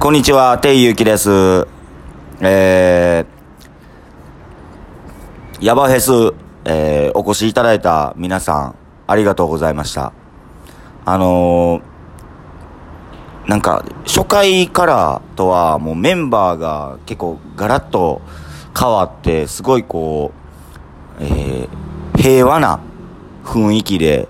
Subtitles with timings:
[0.00, 1.66] こんにちは、ていゆきです。
[2.40, 6.12] えー、ヤバフェス、
[6.64, 8.76] えー、お越しいただいた皆さん、
[9.08, 10.12] ありがとうございました。
[11.04, 18.22] あのー、なんか、初回からとは、もうメンバーが結構ガラッと
[18.78, 20.30] 変わって、すごいこ
[21.18, 22.78] う、えー、平和な
[23.44, 24.28] 雰囲気で、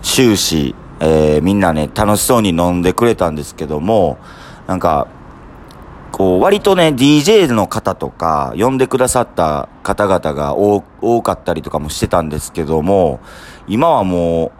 [0.00, 4.18] 終始、えー、みんなね、楽しそうに飲んでくれたんですけども、
[4.70, 5.08] なんか、
[6.12, 10.80] こう、割とね、DJ の方とか、呼んでくださった方々が多
[11.22, 13.18] かったりとかもしてたんですけども、
[13.66, 14.52] 今はも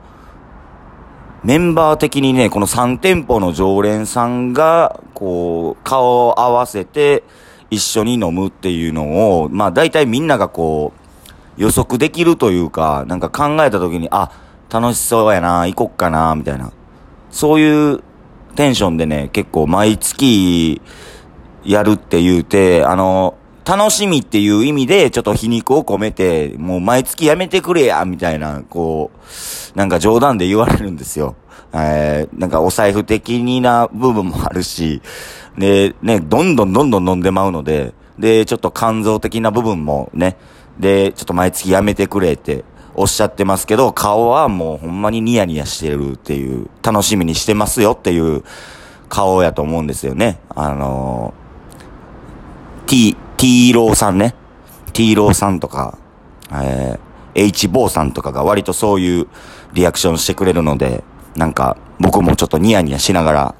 [1.45, 7.23] う、メンバー的にね、この3店舗の常連さんが、こう、顔を合わせて、
[7.71, 10.93] 一緒に飲むっていうのを、まあ大体みんながこ
[11.57, 14.33] う、予測できるというか、なんか考えた時に、あ、
[14.71, 16.73] 楽しそうやな、行こっかな、みたいな。
[17.31, 18.03] そういう
[18.57, 20.81] テンションでね、結構毎月
[21.65, 29.11] やるって言うて、あの、楽しみっていう意味でちょっと皮肉を込めて、もう毎月やめてくれや、みたいな、こ
[29.75, 31.37] う、なんか冗談で言われるんですよ。
[31.73, 35.03] えー、なんかお財布的にな部分もあるし、
[35.57, 40.37] で、ね、どんどんどんどん飲んでまうので、で、ちょっと肝臓的な部分もね、
[40.79, 42.65] で、ちょっと毎月やめてくれって
[43.01, 48.45] おっしゃってますけど、顔はもうほんまにニヤニヤしてるっていう、楽しみにしてますよっていう
[49.09, 50.39] 顔やと思うんですよね。
[50.51, 54.35] あのー、T、T ローさんね。
[54.93, 55.97] T ローさんとか、
[56.53, 59.29] えー、H ボーさんとかが割とそういう
[59.73, 61.03] リアクションしてくれるので、
[61.37, 63.55] なんか僕もちょっとニヤニヤしながら、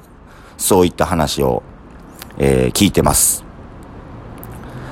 [0.57, 1.63] そういった話を、
[2.37, 3.43] えー、聞いてます。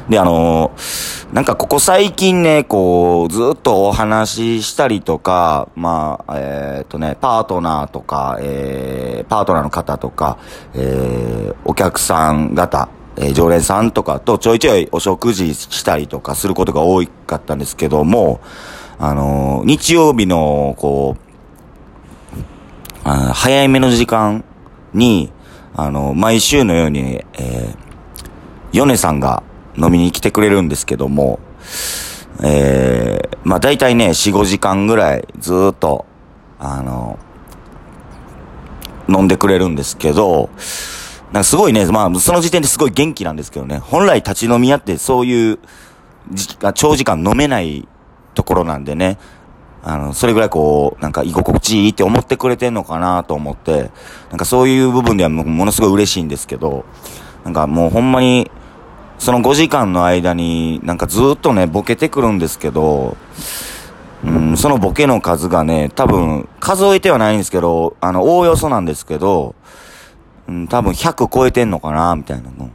[0.09, 10.39] で、あのー、なんかここ最近ね、こう、ずっとお話ししたりとか、まあ、えっ、とね、パートナーとか、えー、パートナーの方とか、
[10.73, 18.41] えー、お客さん方、えー、常連さんとかとちょいちょいお食事したりとかすることが多かったんですけども、
[18.97, 21.21] あのー、日曜日の、こう、
[23.03, 24.43] あ早いめの時間
[24.95, 25.31] に、
[25.75, 27.77] あの、毎週のように、えー、
[28.71, 29.43] ヨネさんが
[29.79, 31.39] 飲みに来てくれるんですけども、
[32.43, 36.05] えー、まあ大体ね、4、5時間ぐらいずっと、
[36.59, 37.19] あの、
[39.07, 40.49] 飲んでくれるんですけど、
[41.31, 45.59] なんかすごいね、まあその時点ですごい元気なんですけどね、本来立ち飲み屋ってそういう
[46.31, 47.87] 時長時間飲めない
[48.33, 49.17] ところなんでね、
[49.83, 53.91] あの、それぐらいこう、なんか居心地いいって思ってくれてんのかなと思って、
[54.29, 56.85] なんかそういう部分ではものすごい嬉しいんですけど、
[57.45, 58.51] なんかもうほんまに、
[59.19, 63.17] その5時間の間になんかずっとね、ボケてくるんですけど、
[64.23, 69.55] うん、そのボケの数がね、多分、数えてはないんですけど、あの、おおよそなんですけど、
[70.47, 72.69] うん、多分100超えてんのかな、みたいなの。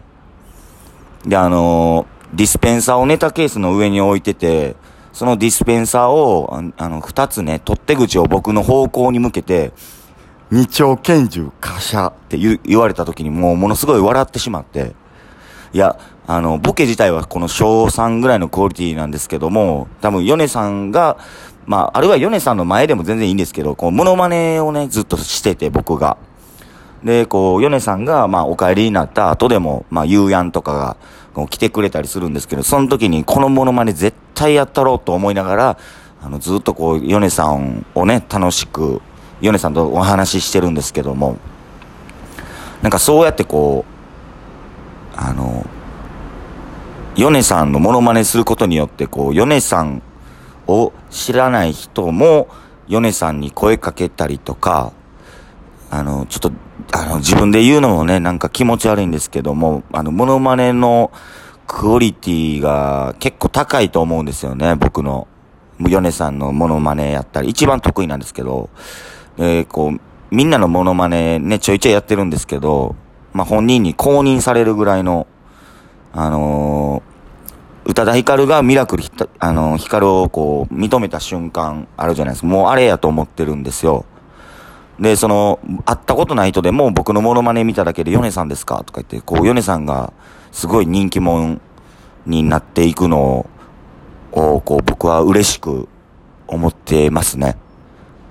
[1.26, 4.76] で、あのー、ディスペンサーをネタケースの上に置いてて、
[5.12, 9.72] そのディスペンサーを、あの、二つね、取っ手口を僕の方向に向けて、
[10.50, 14.94] 二丁拳銃カシャって言われた時にもうものすごい笑ってしまって、
[15.72, 21.18] いや、あの、ボケ自体はこの小3ぐらいのクオリティなんですけども、多分、ヨネさんが、
[21.66, 26.16] まあ、あるいはヨネさんの前でも全然いいんですけど、こう、モノマネをね、ずっとしてて、僕が。
[27.02, 30.96] で、こう、ヨネさんが、まあ、お帰りになった後でも、まあ、ゆうやんとかが、
[31.34, 35.78] こう来てくれたりするんですけど、その時にこのモノマネ絶対やったろうと思いながら、
[36.22, 39.02] あの、ずっとこう、ヨネさんをね、楽しく、
[39.40, 41.36] ヨネさんとお話ししてるんですけども、
[42.80, 45.66] なんかそうやってこう、あの、
[47.16, 50.02] ヨネさんのモノマネすることによって、こう、ヨネさん
[50.66, 52.48] を知らない人も、
[52.88, 54.92] ヨネさんに声かけたりとか、
[55.90, 56.52] あの、ちょっと、
[56.92, 61.12] あの、自分で言うのもね、なんか気持ち悪いんですけども、あの、モノマネの
[61.66, 65.28] クオリティが結構高いと思うんですよね、僕の。
[65.80, 68.70] ヨネさんのモノマネやったり、一番得意なんですけど、
[69.38, 70.00] えー、こう、
[70.34, 72.94] みんなのモノマネね、ちょいちょいやってるんですけど、
[73.32, 75.26] まあ、本人に公認されるぐらいの、
[76.12, 77.13] あのー、
[77.86, 82.46] 宇多田ヒカルがミラクルひた、あの、ヒカルをこう、認めた瞬間あるじゃないですか。
[82.46, 84.06] もうあれやと思ってるんですよ。
[84.98, 90.12] で、その、会ったことない人でも僕のモノマネ見ただけで、ヨネさんですかとか言って、こう、ヨネさんが
[90.50, 91.60] すごい人気者
[92.26, 93.46] になっていくの
[94.32, 95.88] を、こう、僕は嬉しく
[96.46, 97.56] 思ってますね。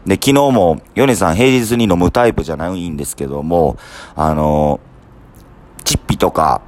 [0.05, 3.77] で、昨日も、ヨネさん平日に飲むタイプじゃないんですけども、
[4.15, 4.79] あの、
[5.83, 6.61] チッピとか、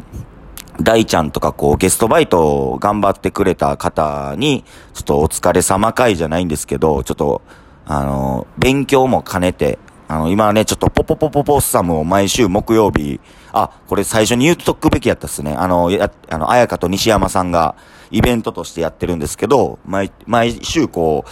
[0.81, 4.63] 大ちゃんとかこうゲストバイトを頑張ってくれた方に、
[4.93, 7.41] ちょっとお疲れ様会じゃないんですけど、ちょっと、
[7.85, 13.19] あの、勉強も兼ねて、あの、今ね、ちょっとポポポポポッサムを毎週木曜日、
[13.53, 15.53] あ、これ最初に言っとくべきやったっすね。
[15.53, 17.75] あの、や、あの、綾香と西山さんが
[18.11, 21.29] イベントとしてやってるんですけど、毎、毎週こう、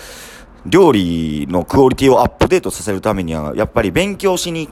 [0.65, 4.69] 料理のクオリティをアップデートさせるためには、やっぱり勉強しに、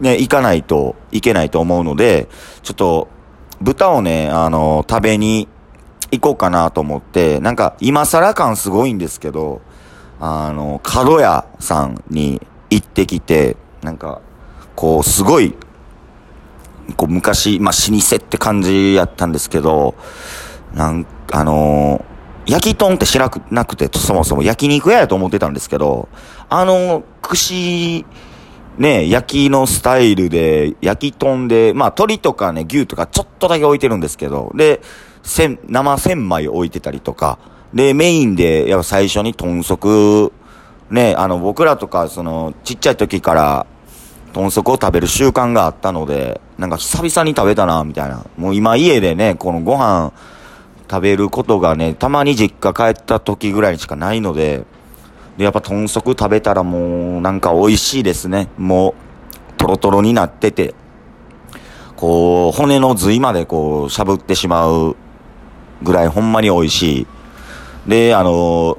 [0.00, 2.28] ね、行かないといけないと思うので、
[2.62, 3.08] ちょっと、
[3.60, 5.48] 豚をね、あの、食べに
[6.10, 9.60] 行こうかなと思って、なんか、今更感すごいんですけど、
[10.20, 12.40] あの、角屋さんに
[12.70, 14.20] 行ってきて、なんか、
[14.74, 15.54] こう、すごい、
[16.96, 19.94] こう、昔、まあ、老舗って感じやったんですけど、
[20.74, 26.08] なんあのー、焼き豚って知らなくて、そもそも焼肉屋やと思ってたんですけど、
[26.48, 28.06] あの、串、
[28.78, 34.80] ね、焼きのスタイルで、焼き豚で、まあ、鶏とかね、牛とかちょっとだけ置いてるんですけど、で、
[35.24, 37.38] せ生千枚置いてたりとか、
[37.74, 40.32] で、メインで、やっぱ最初に豚足、
[40.90, 43.66] ね、あの、僕らとか、その、ちっちゃい時から、
[44.32, 48.24] 豚足を食べる習慣があったので、なんか久々に食べたな、みたいな。
[48.36, 50.12] もう今家でね、このご飯
[50.88, 54.64] 食べることがね、たまに実家帰った時ぐらいにしかないので、
[55.38, 58.48] で、やっぱ豚足食べたらもう、なんか美味しいですね。
[58.58, 60.74] もう、トロトロになってて、
[61.96, 64.96] こう、骨の髄までこう、しゃぶってしまう
[65.82, 67.06] ぐらいほんまに美味しい。
[67.88, 68.78] で、あの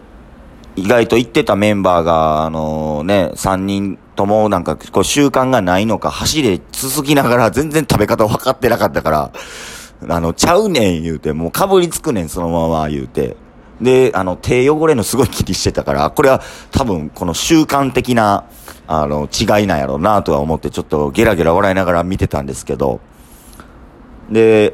[0.76, 9.32] 意外と行ってたメンバーが、あのね、3人ともなんかこう習慣がないのか、走れ続きながら全然食べ方分かってなかったから、
[10.08, 13.36] あの、ちゃうねん言うて、もうかぶりつくねんそのまま言うて。
[13.82, 16.42] で、あの、手汚れのすごい気にしてたから、これは
[16.72, 18.46] 多分この習慣的な、
[18.88, 23.00] あの、違いなんやろうなとは思ってちょっとゲラゲラ笑いながら見てたんですけど、
[24.30, 24.74] で、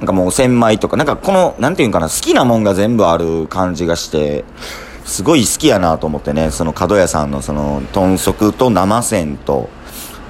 [0.00, 4.44] なんかもう千枚とか、なんかこの、なんていうんかな、好きなもんが全部ある感じがして、
[5.04, 9.68] すごい好きやなと思ってね、その角屋さんのその、豚足と生線と、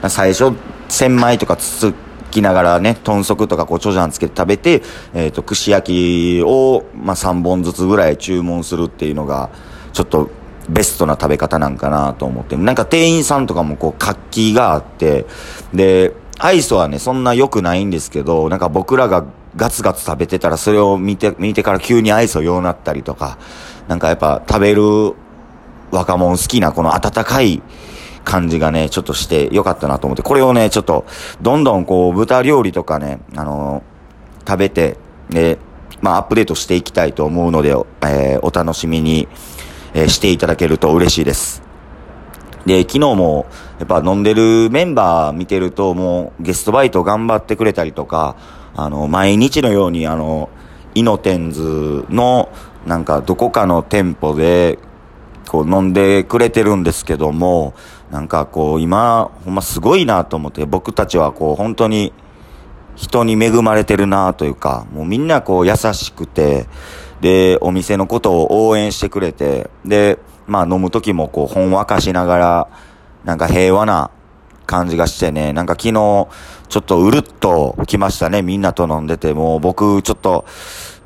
[0.08, 0.52] 最初、
[0.88, 1.94] 千枚とかつつ
[2.34, 4.82] きながらね、豚足とかこう、チョジャンつけて食べて、
[5.14, 9.50] えっ、ー、と、串焼きを、まあ、3本ずつぐらい注文するっていうのが、
[9.92, 10.30] ちょっと、
[10.68, 12.56] ベストな食べ方なんかなと思って。
[12.56, 15.26] なんか店員さんとかもこう活気があって、
[15.74, 19.24] で、アイスはね、そんな良くないんですけど、なんか僕らが
[19.56, 23.38] ガツガツ食べてたらそれを見て、見てから急にアイスをようなったりとか、
[23.88, 24.82] なんかやっぱ食べる
[25.90, 27.62] 若者好きなこの温かい
[28.24, 31.04] 感じがね、ちょっとしてよかったなと思って、これをね、ちょっと、
[31.40, 34.96] どんどんこう、豚料理とかね、あのー、食べて、
[35.30, 35.58] で、
[36.00, 37.70] まあ、アップデートしていきたいと思うので、
[38.02, 39.28] えー、お楽しみに、
[39.94, 41.62] えー、していただけると嬉しいです。
[42.66, 43.46] で、昨日も、
[43.78, 48.36] やっぱ飲んでるメンバー見てると、もう、ゲストバイト頑張ってくれたりとか、
[48.74, 50.48] あの、毎日のように、あの、
[50.94, 52.48] イノテンズの、
[52.86, 54.78] なんか、どこかの店舗で、
[55.48, 57.74] こう、飲んでくれてるんですけども、
[58.10, 62.12] なんかこう、今、ほんますごいなと思って、僕たちはこう、本当に、
[62.96, 66.66] 人に恵まれてるなというか、もうみんなこう、優しくて、
[67.20, 72.68] で、お店のことを応援してくれて、で、まあ飲む時もこう、ほんわかしながら、
[73.24, 74.10] なんか平和な
[74.66, 75.92] 感じがしてね、なんか昨日、
[76.68, 80.44] ちょっとうるっと来ましたね、みんなと飲んでて、もう僕ちょっと、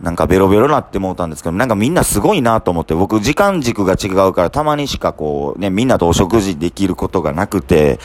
[0.01, 7.99] なんかベロベロなって思ったんですけど、なんかみんなすごいなと思って、僕時間軸が違うからたまにしかこう、ね、みんなとお食事できることがなくて、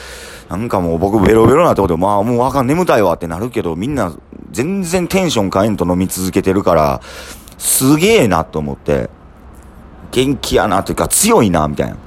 [0.49, 4.11] なんかもう僕ベロベロなってことで、まあもうわかん、眠たいわってなるけど、みんな
[4.51, 7.01] 全然テンション変えんと飲み続けてるから、
[7.59, 9.11] すげえなと思って、
[10.11, 11.97] 元気やなというか強いな、みたいな。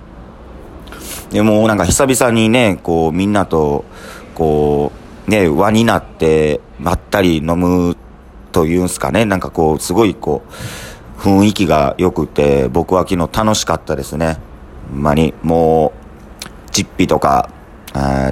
[1.31, 3.85] でもなんか久々にね、こうみんなと、
[4.35, 4.91] こ
[5.29, 7.97] う、ね、輪になって、まったり飲む
[8.57, 10.43] というんすかね、なんかこう、すごいこ
[11.19, 14.39] う、雰囲気が良くて、僕は昨日楽しかったですね。
[14.91, 15.93] ほんまに、も
[16.67, 17.51] う、チッピとか、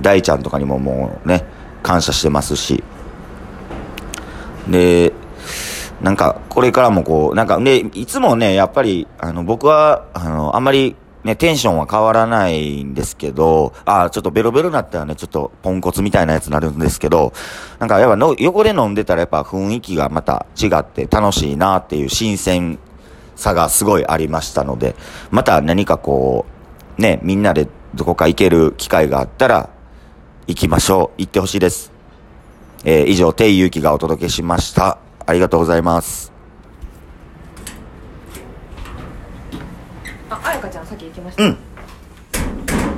[0.00, 1.45] 大ちゃんとかにももうね、
[1.83, 2.83] 感謝してますし。
[4.66, 5.12] で、
[6.00, 17.33] なんか、これからもこう、なんか、で、いつもね、やっぱり、あの、僕は、あの、あんまり、ね、テンションは変わらないんですけど、あちょっとベロベロになったらね、ちょっとポンコツみたいなやつになるんですけど、
[17.78, 22.78] なんかやっぱの横で飲んでたらやっぱ雰囲気がまた違って楽しいなっていう新鮮
[23.37, 24.95] さがすごいありましたので、
[25.31, 26.45] また何かこ
[26.99, 29.71] う、ね、みんなでどこか行ける機会があったら、
[30.47, 31.21] 行きましょう。
[31.23, 31.90] 行ってほしいです。
[32.85, 34.99] えー、以上、ていゆうきがお届けしました。
[35.25, 36.33] ありがとうございます。
[40.28, 41.45] あ、あやかちゃん先行きました。
[41.45, 41.57] うん。